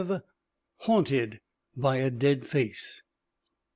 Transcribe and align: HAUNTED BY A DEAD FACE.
HAUNTED 0.77 1.41
BY 1.77 1.97
A 1.97 2.09
DEAD 2.09 2.47
FACE. 2.47 3.03